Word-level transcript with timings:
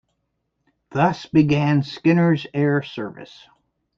Thus 0.89 1.27
began 1.27 1.83
Skinner's 1.83 2.47
Air 2.55 2.81
Service. 2.81 3.47